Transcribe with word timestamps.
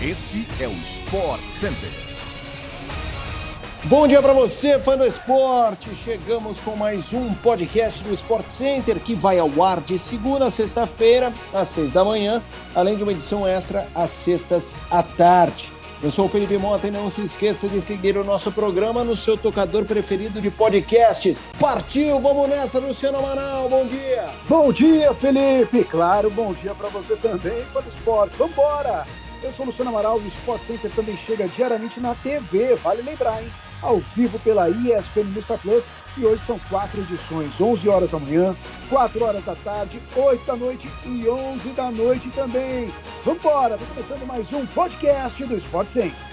Este 0.00 0.46
é 0.60 0.68
o 0.68 0.72
Sport 0.74 1.40
Center. 1.48 1.90
Bom 3.86 4.06
dia 4.06 4.22
para 4.22 4.32
você, 4.32 4.78
fã 4.78 4.96
do 4.96 5.04
esporte. 5.04 5.92
Chegamos 5.92 6.60
com 6.60 6.76
mais 6.76 7.12
um 7.12 7.34
podcast 7.34 8.04
do 8.04 8.14
Sport 8.14 8.46
Center 8.46 9.00
que 9.00 9.16
vai 9.16 9.40
ao 9.40 9.60
ar 9.60 9.80
de 9.80 9.98
segunda 9.98 10.44
a 10.44 10.50
sexta-feira, 10.52 11.32
às 11.52 11.66
seis 11.66 11.92
da 11.92 12.04
manhã, 12.04 12.40
além 12.76 12.94
de 12.94 13.02
uma 13.02 13.10
edição 13.10 13.44
extra 13.44 13.88
às 13.92 14.10
sextas 14.10 14.76
à 14.88 15.02
tarde. 15.02 15.72
Eu 16.00 16.12
sou 16.12 16.26
o 16.26 16.28
Felipe 16.28 16.56
Mota 16.56 16.86
e 16.86 16.92
não 16.92 17.10
se 17.10 17.22
esqueça 17.22 17.68
de 17.68 17.82
seguir 17.82 18.16
o 18.16 18.22
nosso 18.22 18.52
programa 18.52 19.02
no 19.02 19.16
seu 19.16 19.36
tocador 19.36 19.84
preferido 19.84 20.40
de 20.40 20.48
podcasts. 20.48 21.42
Partiu, 21.58 22.20
vamos 22.20 22.48
nessa, 22.48 22.78
Luciano 22.78 23.18
Amaral, 23.18 23.68
bom 23.68 23.84
dia! 23.84 24.30
Bom 24.48 24.72
dia, 24.72 25.12
Felipe! 25.12 25.82
Claro, 25.82 26.30
bom 26.30 26.52
dia 26.52 26.72
para 26.72 26.88
você 26.88 27.16
também, 27.16 27.60
fã 27.72 27.80
do 27.80 27.88
esporte. 27.88 28.36
Vambora! 28.36 29.04
Eu 29.42 29.52
sou 29.52 29.66
Luciano 29.66 29.90
Amaral 29.90 30.20
e 30.20 30.24
o 30.24 30.26
Sport 30.26 30.62
Center 30.62 30.90
também 30.90 31.16
chega 31.16 31.46
diariamente 31.48 32.00
na 32.00 32.14
TV, 32.16 32.74
vale 32.74 33.02
lembrar, 33.02 33.40
hein? 33.40 33.48
Ao 33.80 33.98
vivo 33.98 34.36
pela 34.40 34.68
ESPN 34.68 35.30
Mr. 35.32 35.56
Plus 35.62 35.84
e 36.16 36.26
hoje 36.26 36.42
são 36.44 36.58
quatro 36.68 37.00
edições, 37.00 37.60
11 37.60 37.88
horas 37.88 38.10
da 38.10 38.18
manhã, 38.18 38.56
4 38.88 39.24
horas 39.24 39.44
da 39.44 39.54
tarde, 39.54 40.02
8 40.16 40.44
da 40.44 40.56
noite 40.56 40.90
e 41.06 41.28
11 41.28 41.68
da 41.70 41.88
noite 41.92 42.28
também. 42.30 42.92
Vambora, 43.24 43.78
tá 43.78 43.84
começando 43.86 44.26
mais 44.26 44.52
um 44.52 44.66
podcast 44.66 45.44
do 45.44 45.54
Sport 45.54 45.88
Center. 45.88 46.27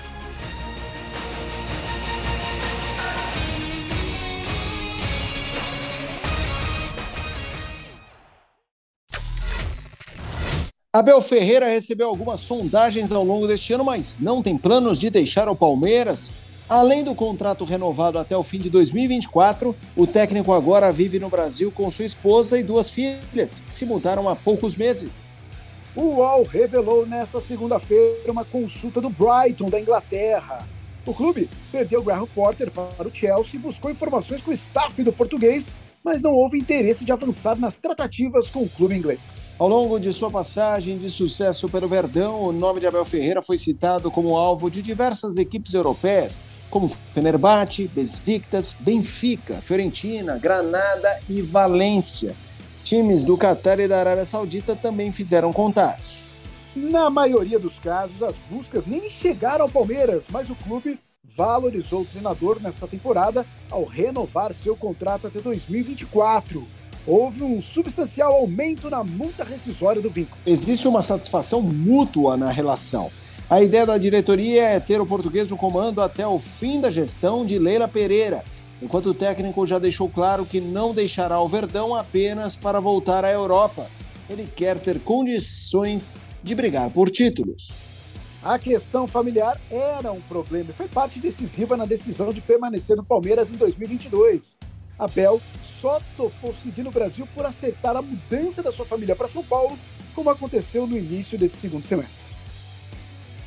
Abel 10.95 11.22
Ferreira 11.22 11.67
recebeu 11.67 12.08
algumas 12.08 12.40
sondagens 12.40 13.12
ao 13.12 13.22
longo 13.22 13.45
deste 13.45 13.73
ano, 13.73 13.84
mas 13.84 14.17
não 14.17 14.41
tem 14.41 14.58
planos 14.58 14.98
de 14.98 15.09
deixar 15.09 15.49
o 15.49 15.53
Palmeiras. 15.53 16.31
Além 16.69 17.03
do 17.03 17.14
contrato 17.14 17.66
renovado 17.66 18.17
até 18.17 18.38
o 18.38 18.42
fim 18.42 18.59
de 18.59 18.69
2024, 18.69 19.75
o 19.94 20.08
técnico 20.08 20.53
agora 20.53 20.94
vive 20.94 21.19
no 21.19 21.30
Brasil 21.30 21.69
com 21.69 21.89
sua 21.89 22.06
esposa 22.06 22.58
e 22.58 22.64
duas 22.64 22.89
filhas, 22.89 23.61
que 23.67 23.73
se 23.73 23.86
mudaram 23.86 24.30
há 24.30 24.38
poucos 24.38 24.78
meses. 24.78 25.38
O 25.94 26.02
UOL 26.02 26.45
revelou 26.45 27.06
nesta 27.06 27.41
segunda-feira 27.41 28.31
uma 28.31 28.45
consulta 28.45 29.02
do 29.02 29.09
Brighton, 29.09 29.69
da 29.69 29.81
Inglaterra. 29.81 30.66
O 31.06 31.14
clube 31.14 31.50
perdeu 31.73 32.02
Graham 32.02 32.25
Potter 32.28 32.72
para 32.72 33.06
o 33.06 33.14
Chelsea 33.14 33.56
e 33.56 33.62
buscou 33.62 33.91
informações 33.91 34.39
com 34.39 34.50
o 34.50 34.53
staff 34.53 35.03
do 35.03 35.12
português 35.12 35.73
mas 36.06 36.22
não 36.22 36.34
houve 36.34 36.59
interesse 36.59 37.03
de 37.03 37.11
avançar 37.11 37.58
nas 37.58 37.78
tratativas 37.78 38.48
com 38.48 38.61
o 38.61 38.70
clube 38.70 38.95
inglês. 38.95 39.52
Ao 39.58 39.67
longo 39.67 40.00
de 40.00 40.14
sua 40.14 40.30
passagem 40.30 41.00
de 41.00 41.09
sucesso 41.09 41.67
pelo 41.67 41.88
Verdão, 41.88 42.44
o 42.44 42.52
nome 42.52 42.80
de 42.80 42.86
Abel 42.86 43.03
Ferreira 43.03 43.42
foi 43.42 43.58
citado 43.58 44.12
como 44.12 44.38
alvo 44.38 44.70
de 44.70 44.84
diversas 44.84 45.36
equipes 45.38 45.73
europeias, 45.73 46.39
como 46.70 46.88
Fenerbahçe, 46.88 47.88
Besiktas, 47.88 48.75
Benfica, 48.80 49.64
Fiorentina, 49.64 50.38
Granada 50.38 51.20
e 51.28 51.42
Valência. 51.42 52.36
Times 52.84 53.25
do 53.25 53.36
Catar 53.36 53.80
e 53.80 53.88
da 53.88 54.00
Arábia 54.00 54.25
Saudita 54.25 54.75
também 54.75 55.12
fizeram 55.12 55.52
contatos. 55.52 56.23
Na 56.75 57.09
maioria 57.09 57.58
dos 57.58 57.80
casos, 57.80 58.22
as 58.22 58.36
buscas 58.47 58.86
nem 58.86 59.09
chegaram 59.09 59.64
ao 59.64 59.69
Palmeiras, 59.69 60.28
mas 60.30 60.52
o 60.52 60.56
clube 60.56 61.00
valorizou 61.36 62.02
o 62.02 62.06
treinador 62.06 62.59
nesta 62.62 62.88
temporada 62.88 63.45
ao 63.70 63.86
renovar 63.86 64.54
seu 64.54 64.76
contrato 64.76 65.28
até 65.28 65.40
2024. 65.40 66.66
Houve 67.08 67.44
um 67.44 67.62
substancial 67.62 68.34
aumento 68.34 68.90
na 68.90 69.04
multa 69.04 69.44
rescisória 69.44 70.02
do 70.02 70.09
vínculo. 70.09 70.42
Existe 70.46 70.88
uma 70.88 71.02
satisfação 71.02 71.62
mútua 71.62 72.36
na 72.36 72.50
relação. 72.50 73.12
A 73.48 73.62
ideia 73.62 73.86
da 73.86 73.98
diretoria 73.98 74.64
é 74.64 74.80
ter 74.80 75.00
o 75.00 75.06
português 75.06 75.52
no 75.52 75.58
comando 75.58 76.02
até 76.02 76.26
o 76.26 76.40
fim 76.40 76.81
da 76.81 76.90
gestão 76.90 77.46
de 77.46 77.59
Leila 77.59 77.88
Pereira, 77.88 78.44
enquanto 78.81 79.12
o 79.12 79.14
técnico 79.14 79.68
já 79.68 79.78
deixou 79.78 80.09
claro 80.09 80.47
que 80.47 80.59
não 80.59 80.96
deixará 80.96 81.40
o 81.40 81.47
Verdão 81.47 81.94
apenas 81.94 82.56
para 82.56 82.80
voltar 82.80 83.24
à 83.24 83.31
Europa. 83.31 83.85
Ele 84.28 84.50
quer 84.56 84.80
ter 84.80 85.00
condições 85.00 86.19
de 86.41 86.56
brigar 86.56 86.90
por 86.90 87.12
títulos. 87.12 87.78
A 88.45 88.59
questão 88.59 89.07
familiar 89.07 89.59
era 89.72 90.11
um 90.11 90.22
problema 90.22 90.69
e 90.69 90.73
foi 90.73 90.88
parte 90.88 91.19
decisiva 91.19 91.75
na 91.75 91.83
decisão 91.83 92.31
de 92.31 92.41
permanecer 92.41 92.95
no 92.95 93.03
Palmeiras 93.03 93.50
em 93.50 93.53
2022. 93.53 94.59
Abel 95.00 95.41
só 95.81 96.00
topou 96.16 96.53
seguir 96.61 96.84
no 96.84 96.91
Brasil 96.91 97.28
por 97.34 97.44
aceitar 97.44 97.95
a 97.95 98.03
mudança 98.03 98.61
da 98.61 98.72
sua 98.72 98.85
família 98.85 99.16
para 99.16 99.28
São 99.28 99.44
Paulo, 99.44 99.75
como 100.13 100.29
aconteceu 100.29 100.85
no 100.85 100.95
início 100.95 101.39
desse 101.39 101.57
segundo 101.57 101.88
semestre. 101.88 102.35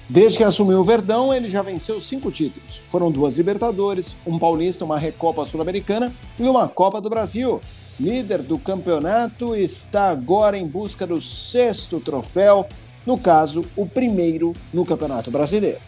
Desde 0.08 0.38
que 0.38 0.42
assumiu 0.42 0.81
o 0.81 0.84
Verdão, 0.84 1.32
ele 1.32 1.48
já 1.48 1.62
venceu 1.62 2.00
cinco 2.00 2.32
títulos. 2.32 2.78
Foram 2.78 3.08
duas 3.08 3.37
Libertadores, 3.37 4.16
um 4.26 4.37
Paulista, 4.37 4.84
uma 4.84 4.98
Recopa 4.98 5.44
Sul-Americana 5.44 6.12
e 6.37 6.42
uma 6.42 6.69
Copa 6.69 7.00
do 7.00 7.08
Brasil. 7.08 7.60
Líder 8.00 8.42
do 8.42 8.58
campeonato, 8.58 9.54
está 9.54 10.10
agora 10.10 10.58
em 10.58 10.66
busca 10.66 11.06
do 11.06 11.20
sexto 11.20 12.00
troféu 12.00 12.66
no 13.08 13.16
caso, 13.16 13.64
o 13.74 13.86
primeiro 13.86 14.52
no 14.70 14.84
Campeonato 14.84 15.30
Brasileiro. 15.30 15.80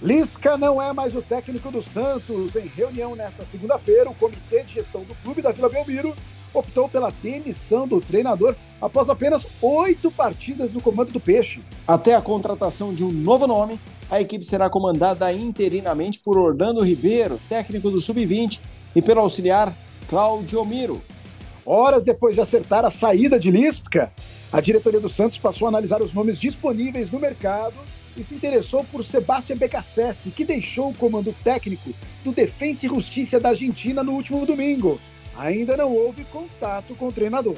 Lisca 0.00 0.56
não 0.56 0.80
é 0.80 0.90
mais 0.90 1.14
o 1.14 1.20
técnico 1.20 1.70
do 1.70 1.82
Santos. 1.82 2.56
Em 2.56 2.66
reunião 2.66 3.14
nesta 3.14 3.44
segunda-feira, 3.44 4.08
o 4.08 4.14
Comitê 4.14 4.62
de 4.62 4.72
Gestão 4.72 5.02
do 5.02 5.14
Clube 5.16 5.42
da 5.42 5.52
Vila 5.52 5.68
Belmiro 5.68 6.14
optou 6.54 6.88
pela 6.88 7.12
demissão 7.22 7.86
do 7.86 8.00
treinador 8.00 8.56
após 8.80 9.10
apenas 9.10 9.46
oito 9.60 10.10
partidas 10.10 10.72
no 10.72 10.80
comando 10.80 11.12
do 11.12 11.20
Peixe. 11.20 11.60
Até 11.86 12.14
a 12.14 12.22
contratação 12.22 12.94
de 12.94 13.04
um 13.04 13.12
novo 13.12 13.46
nome, 13.46 13.78
a 14.10 14.18
equipe 14.18 14.42
será 14.42 14.70
comandada 14.70 15.30
interinamente 15.30 16.20
por 16.20 16.38
Orlando 16.38 16.82
Ribeiro, 16.82 17.38
técnico 17.50 17.90
do 17.90 18.00
Sub-20, 18.00 18.60
e 18.96 19.02
pelo 19.02 19.20
auxiliar 19.20 19.76
Claudio 20.08 20.64
Miro. 20.64 21.02
Horas 21.64 22.04
depois 22.04 22.34
de 22.34 22.40
acertar 22.40 22.84
a 22.84 22.90
saída 22.90 23.38
de 23.38 23.50
Lisca, 23.50 24.12
a 24.52 24.60
diretoria 24.60 24.98
do 24.98 25.08
Santos 25.08 25.38
passou 25.38 25.66
a 25.66 25.68
analisar 25.68 26.02
os 26.02 26.12
nomes 26.12 26.38
disponíveis 26.38 27.10
no 27.10 27.20
mercado 27.20 27.76
e 28.16 28.24
se 28.24 28.34
interessou 28.34 28.84
por 28.84 29.04
Sebastião 29.04 29.56
Becassese, 29.56 30.30
que 30.30 30.44
deixou 30.44 30.90
o 30.90 30.94
comando 30.94 31.34
técnico 31.44 31.90
do 32.24 32.32
Defensa 32.32 32.86
e 32.86 32.88
Justiça 32.88 33.38
da 33.38 33.50
Argentina 33.50 34.02
no 34.02 34.12
último 34.12 34.44
domingo. 34.44 35.00
Ainda 35.36 35.76
não 35.76 35.94
houve 35.94 36.24
contato 36.24 36.94
com 36.96 37.08
o 37.08 37.12
treinador. 37.12 37.54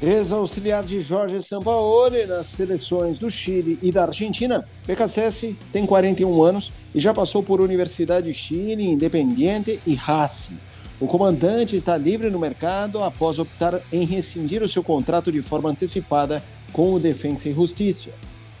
Ex-auxiliar 0.00 0.84
de 0.84 1.00
Jorge 1.00 1.42
Sampaoli 1.42 2.24
nas 2.24 2.46
seleções 2.46 3.18
do 3.18 3.28
Chile 3.28 3.80
e 3.82 3.90
da 3.90 4.04
Argentina, 4.04 4.64
Becassese 4.86 5.58
tem 5.72 5.84
41 5.84 6.40
anos 6.40 6.72
e 6.94 7.00
já 7.00 7.12
passou 7.12 7.42
por 7.42 7.60
Universidade 7.60 8.28
de 8.28 8.34
Chile, 8.34 8.84
Independiente 8.84 9.80
e 9.84 9.94
Racing. 9.94 10.56
O 11.00 11.06
comandante 11.06 11.76
está 11.76 11.96
livre 11.96 12.28
no 12.28 12.40
mercado 12.40 13.04
após 13.04 13.38
optar 13.38 13.80
em 13.92 14.04
rescindir 14.04 14.64
o 14.64 14.68
seu 14.68 14.82
contrato 14.82 15.30
de 15.30 15.40
forma 15.42 15.70
antecipada 15.70 16.42
com 16.72 16.92
o 16.92 16.98
Defensa 16.98 17.48
e 17.48 17.54
Justiça. 17.54 18.10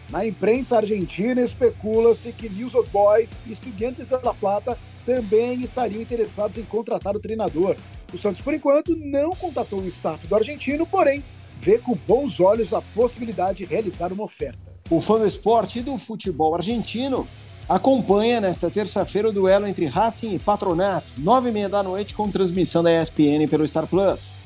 Na 0.08 0.24
imprensa 0.24 0.76
argentina, 0.76 1.40
especula-se 1.40 2.30
que 2.30 2.48
News 2.48 2.76
Old 2.76 2.88
Boys 2.90 3.30
e 3.44 3.52
Estudiantes 3.52 4.10
da 4.10 4.32
Plata 4.32 4.78
também 5.04 5.62
estariam 5.62 6.00
interessados 6.00 6.56
em 6.58 6.62
contratar 6.62 7.16
o 7.16 7.20
treinador. 7.20 7.74
O 8.14 8.16
Santos, 8.16 8.40
por 8.40 8.54
enquanto, 8.54 8.94
não 8.94 9.30
contatou 9.30 9.80
o 9.80 9.88
staff 9.88 10.24
do 10.28 10.36
argentino, 10.36 10.86
porém, 10.86 11.24
vê 11.58 11.76
com 11.78 11.98
bons 12.06 12.38
olhos 12.38 12.72
a 12.72 12.80
possibilidade 12.80 13.58
de 13.58 13.64
realizar 13.64 14.12
uma 14.12 14.22
oferta. 14.22 14.60
O 14.88 15.00
fã 15.00 15.18
do 15.18 15.26
esporte 15.26 15.80
e 15.80 15.82
do 15.82 15.98
futebol 15.98 16.54
argentino 16.54 17.26
Acompanha 17.68 18.40
nesta 18.40 18.70
terça-feira 18.70 19.28
o 19.28 19.32
duelo 19.32 19.66
entre 19.66 19.84
Racing 19.84 20.34
e 20.34 20.38
Patronato, 20.38 21.06
nove 21.18 21.50
e 21.50 21.52
meia 21.52 21.68
da 21.68 21.82
noite, 21.82 22.14
com 22.14 22.30
transmissão 22.30 22.82
da 22.82 22.90
ESPN 22.90 23.46
pelo 23.46 23.68
Star 23.68 23.86
Plus. 23.86 24.40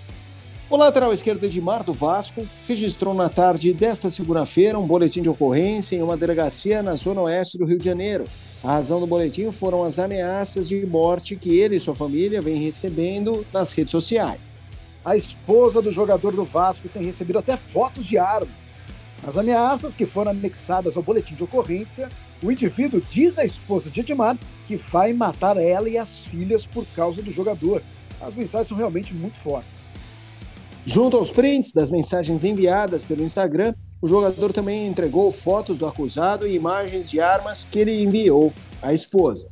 O 0.68 0.76
lateral 0.76 1.12
esquerdo 1.12 1.44
Edmar 1.44 1.84
do 1.84 1.92
Vasco 1.92 2.44
registrou 2.66 3.14
na 3.14 3.28
tarde 3.28 3.72
desta 3.72 4.10
segunda-feira 4.10 4.76
um 4.76 4.84
boletim 4.84 5.22
de 5.22 5.28
ocorrência 5.28 5.94
em 5.94 6.02
uma 6.02 6.16
delegacia 6.16 6.82
na 6.82 6.96
zona 6.96 7.20
oeste 7.20 7.56
do 7.56 7.64
Rio 7.64 7.78
de 7.78 7.84
Janeiro. 7.84 8.24
A 8.64 8.72
razão 8.72 8.98
do 8.98 9.06
boletim 9.06 9.52
foram 9.52 9.84
as 9.84 10.00
ameaças 10.00 10.68
de 10.68 10.84
morte 10.84 11.36
que 11.36 11.56
ele 11.56 11.76
e 11.76 11.80
sua 11.80 11.94
família 11.94 12.42
vêm 12.42 12.60
recebendo 12.60 13.46
nas 13.52 13.72
redes 13.72 13.92
sociais. 13.92 14.60
A 15.04 15.16
esposa 15.16 15.80
do 15.80 15.92
jogador 15.92 16.32
do 16.32 16.42
Vasco 16.42 16.88
tem 16.88 17.04
recebido 17.04 17.38
até 17.38 17.56
fotos 17.56 18.04
de 18.04 18.18
armas. 18.18 18.81
As 19.26 19.38
ameaças 19.38 19.94
que 19.94 20.04
foram 20.04 20.32
anexadas 20.32 20.96
ao 20.96 21.02
boletim 21.02 21.34
de 21.34 21.44
ocorrência 21.44 22.08
o 22.42 22.50
indivíduo 22.50 23.00
diz 23.08 23.38
à 23.38 23.44
esposa 23.44 23.88
de 23.88 24.00
Edmar 24.00 24.36
que 24.66 24.74
vai 24.74 25.12
matar 25.12 25.56
ela 25.56 25.88
e 25.88 25.96
as 25.96 26.26
filhas 26.26 26.66
por 26.66 26.84
causa 26.86 27.22
do 27.22 27.30
jogador. 27.30 27.80
As 28.20 28.34
mensagens 28.34 28.66
são 28.66 28.76
realmente 28.76 29.14
muito 29.14 29.36
fortes. 29.36 29.92
Junto 30.84 31.16
aos 31.16 31.30
prints 31.30 31.72
das 31.72 31.88
mensagens 31.88 32.42
enviadas 32.42 33.04
pelo 33.04 33.22
Instagram, 33.22 33.74
o 34.00 34.08
jogador 34.08 34.52
também 34.52 34.88
entregou 34.88 35.30
fotos 35.30 35.78
do 35.78 35.86
acusado 35.86 36.44
e 36.44 36.56
imagens 36.56 37.08
de 37.08 37.20
armas 37.20 37.64
que 37.64 37.78
ele 37.78 38.02
enviou 38.02 38.52
à 38.82 38.92
esposa. 38.92 39.48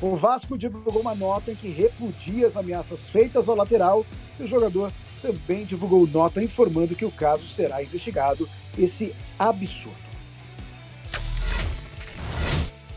O 0.00 0.14
Vasco 0.14 0.56
divulgou 0.56 1.00
uma 1.00 1.16
nota 1.16 1.50
em 1.50 1.56
que 1.56 1.68
repudia 1.68 2.46
as 2.46 2.56
ameaças 2.56 3.08
feitas 3.08 3.48
ao 3.48 3.56
lateral 3.56 4.06
e 4.38 4.44
o 4.44 4.46
jogador 4.46 4.92
também 5.22 5.64
divulgou 5.64 6.06
nota 6.06 6.42
informando 6.42 6.96
que 6.96 7.04
o 7.04 7.10
caso 7.10 7.46
será 7.46 7.82
investigado. 7.82 8.48
Esse 8.76 9.14
absurdo. 9.38 10.02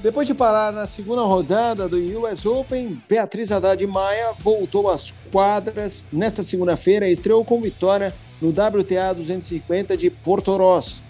Depois 0.01 0.27
de 0.27 0.35
parar 0.35 0.71
na 0.71 0.85
segunda 0.85 1.23
rodada 1.23 1.89
do 1.89 1.97
US 2.19 2.45
Open, 2.45 3.01
Beatriz 3.09 3.51
Haddad 3.51 3.85
Maia 3.87 4.33
voltou 4.37 4.89
às 4.89 5.13
quadras 5.31 6.05
nesta 6.11 6.43
segunda-feira 6.43 7.07
e 7.07 7.11
estreou 7.11 7.43
com 7.43 7.61
vitória 7.61 8.13
no 8.41 8.49
WTA 8.49 9.13
250 9.15 9.97
de 9.97 10.09
Portoroz. 10.09 11.01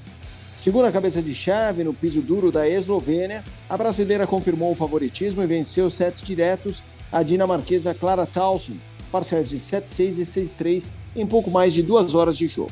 Segundo 0.55 0.85
a 0.85 0.91
cabeça 0.93 1.21
de 1.21 1.35
chave 1.35 1.83
no 1.83 1.93
piso 1.93 2.21
duro 2.21 2.51
da 2.51 2.69
Eslovênia, 2.69 3.43
a 3.69 3.75
brasileira 3.75 4.25
confirmou 4.25 4.71
o 4.71 4.75
favoritismo 4.75 5.43
e 5.43 5.47
venceu 5.47 5.89
sets 5.89 6.21
diretos 6.21 6.81
a 7.11 7.21
dinamarquesa 7.21 7.93
Clara 7.93 8.25
Towson, 8.25 8.77
parciais 9.15 9.49
de 9.49 9.57
7-6 9.57 10.17
e 10.17 10.23
6-3 10.23 10.91
em 11.15 11.25
pouco 11.25 11.49
mais 11.49 11.73
de 11.73 11.81
duas 11.81 12.13
horas 12.13 12.37
de 12.37 12.47
jogo. 12.47 12.71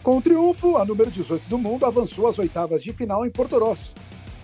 Com 0.00 0.18
o 0.18 0.22
triunfo, 0.22 0.76
a 0.76 0.84
número 0.84 1.10
18 1.10 1.48
do 1.48 1.58
mundo 1.58 1.84
avançou 1.84 2.28
às 2.28 2.38
oitavas 2.38 2.84
de 2.84 2.92
final 2.92 3.26
em 3.26 3.30
Portoroz. 3.30 3.92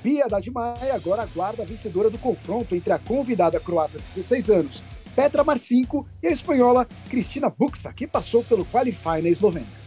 Bia 0.02 0.24
Haddad 0.24 0.50
Maia 0.50 0.94
agora 0.96 1.22
aguarda 1.22 1.62
a 1.62 1.66
vencedora 1.66 2.10
do 2.10 2.18
confronto 2.18 2.74
entre 2.74 2.92
a 2.92 2.98
convidada 2.98 3.60
croata 3.60 3.98
de 3.98 4.04
16 4.04 4.50
anos, 4.50 4.82
Petra 5.14 5.44
Marcinko, 5.44 6.04
e 6.20 6.26
a 6.26 6.32
espanhola 6.32 6.88
Cristina 7.08 7.48
Buxa, 7.48 7.92
que 7.92 8.04
passou 8.04 8.42
pelo 8.42 8.64
Qualify 8.64 9.22
na 9.22 9.28
Eslovênia. 9.28 9.80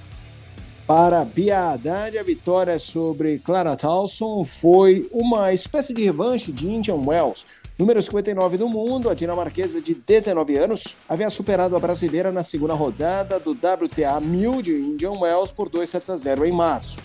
Para 0.87 1.25
Bia 1.25 1.71
Haddad, 1.71 2.17
a 2.17 2.23
vitória 2.23 2.79
sobre 2.79 3.39
Clara 3.39 3.75
Towson 3.75 4.45
foi 4.45 5.09
uma 5.11 5.51
espécie 5.51 5.93
de 5.93 6.01
revanche 6.01 6.53
de 6.53 6.69
Indian 6.69 7.01
Wells. 7.05 7.45
Número 7.77 8.01
59 8.01 8.55
do 8.55 8.69
mundo, 8.69 9.09
a 9.09 9.13
dinamarquesa 9.13 9.81
de 9.81 9.93
19 9.93 10.55
anos 10.55 10.97
havia 11.09 11.29
superado 11.29 11.75
a 11.75 11.79
brasileira 11.79 12.31
na 12.31 12.41
segunda 12.41 12.73
rodada 12.73 13.37
do 13.37 13.51
WTA 13.51 14.17
1000 14.21 14.61
de 14.61 14.71
Indian 14.71 15.11
Wells 15.11 15.51
por 15.51 15.67
2 15.67 15.89
sets 15.89 16.09
a 16.09 16.15
0 16.15 16.45
em 16.45 16.53
março. 16.53 17.03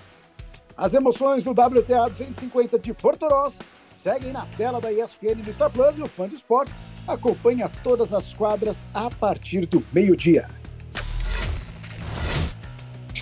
As 0.77 0.95
emoções 0.95 1.43
do 1.43 1.51
WTA 1.51 2.09
250 2.09 2.79
de 2.79 2.95
Portoroz 2.95 3.59
seguem 3.89 4.33
na 4.33 4.47
tela 4.57 4.81
da 4.81 4.93
ESPN 4.93 5.43
do 5.43 5.53
Star 5.53 5.73
Plus 5.73 5.99
e 5.99 6.03
o 6.03 6.07
fã 6.07 6.29
de 6.29 6.37
esportes 6.37 6.77
acompanha 7.05 7.69
todas 7.83 8.13
as 8.13 8.33
quadras 8.33 8.81
a 8.95 9.11
partir 9.11 9.67
do 9.67 9.85
meio-dia. 9.93 10.60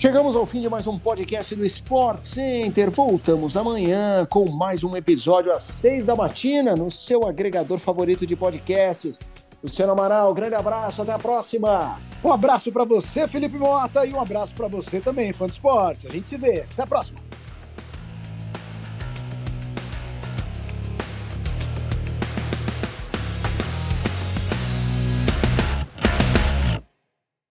Chegamos 0.01 0.37
ao 0.37 0.47
fim 0.47 0.61
de 0.61 0.69
mais 0.69 0.87
um 0.87 0.97
podcast 0.97 1.57
do 1.57 1.65
Sport 1.65 2.21
Center. 2.21 2.89
Voltamos 2.89 3.57
amanhã 3.57 4.25
com 4.31 4.49
mais 4.49 4.85
um 4.85 4.97
episódio 4.97 5.51
às 5.51 5.63
seis 5.63 6.07
da 6.07 6.15
matina 6.15 6.77
no 6.77 6.89
seu 6.89 7.27
agregador 7.27 7.81
favorito 7.81 8.25
de 8.25 8.37
podcasts. 8.37 9.19
Luciano 9.61 9.91
Amaral, 9.91 10.33
grande 10.33 10.55
abraço, 10.55 11.03
até 11.03 11.11
a 11.11 11.19
próxima. 11.19 12.01
Um 12.23 12.33
abraço 12.33 12.71
para 12.71 12.85
você, 12.85 13.27
Felipe 13.27 13.59
Mota, 13.59 14.07
e 14.07 14.15
um 14.15 14.21
abraço 14.21 14.55
para 14.55 14.69
você 14.69 15.01
também, 15.01 15.33
fã 15.33 15.47
de 15.47 15.55
esportes. 15.55 16.07
A 16.07 16.11
gente 16.11 16.29
se 16.29 16.37
vê. 16.37 16.65
Até 16.73 16.85
a 16.85 16.87
próxima. 16.87 17.28